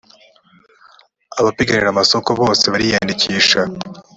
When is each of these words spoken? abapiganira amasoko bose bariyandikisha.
abapiganira 1.39 1.89
amasoko 1.93 2.29
bose 2.39 2.65
bariyandikisha. 2.73 3.59